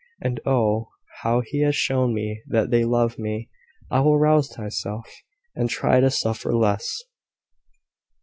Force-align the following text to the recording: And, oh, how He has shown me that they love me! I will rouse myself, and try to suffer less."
And, 0.19 0.39
oh, 0.47 0.89
how 1.21 1.41
He 1.41 1.59
has 1.59 1.75
shown 1.75 2.11
me 2.11 2.41
that 2.47 2.71
they 2.71 2.83
love 2.85 3.19
me! 3.19 3.51
I 3.91 3.99
will 3.99 4.17
rouse 4.17 4.57
myself, 4.57 5.13
and 5.53 5.69
try 5.69 5.99
to 5.99 6.09
suffer 6.09 6.55
less." 6.55 7.03